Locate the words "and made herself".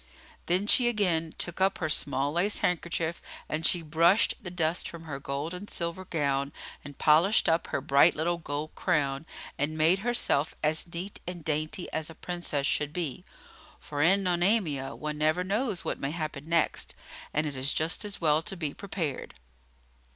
9.59-10.55